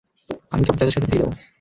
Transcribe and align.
আমি 0.51 0.63
তোমার 0.63 0.77
চাচার 0.79 0.95
সাথে 0.95 1.07
থেকে 1.07 1.21
যাবো। 1.21 1.33